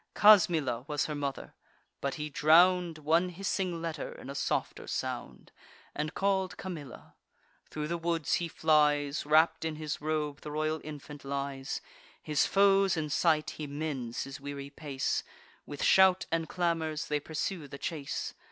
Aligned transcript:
Casmilla 0.15 0.83
was 0.87 1.05
her 1.05 1.13
mother; 1.13 1.53
but 2.01 2.15
he 2.15 2.27
drown'd 2.27 2.97
One 2.97 3.29
hissing 3.29 3.83
letter 3.83 4.11
in 4.13 4.31
a 4.31 4.33
softer 4.33 4.87
sound, 4.87 5.51
And 5.93 6.15
call'd 6.15 6.57
Camilla. 6.57 7.13
Thro' 7.69 7.85
the 7.85 7.99
woods 7.99 8.33
he 8.41 8.47
flies; 8.47 9.27
Wrapp'd 9.27 9.63
in 9.63 9.75
his 9.75 10.01
robe 10.01 10.41
the 10.41 10.49
royal 10.49 10.81
infant 10.83 11.23
lies. 11.23 11.81
His 12.19 12.47
foes 12.47 12.97
in 12.97 13.11
sight, 13.11 13.51
he 13.51 13.67
mends 13.67 14.23
his 14.23 14.41
weary 14.41 14.71
pace; 14.71 15.23
With 15.67 15.83
shout 15.83 16.25
and 16.31 16.49
clamours 16.49 17.05
they 17.05 17.19
pursue 17.19 17.67
the 17.67 17.77
chase. 17.77 18.33